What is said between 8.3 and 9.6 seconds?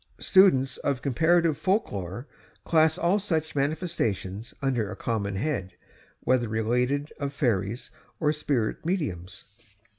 spirit mediums.